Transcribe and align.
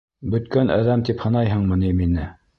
Бөткән 0.35 0.71
әҙәм 0.77 1.03
тип 1.11 1.21
һанайһыңмы 1.27 1.79
ни 1.85 1.95
мине? 2.03 2.29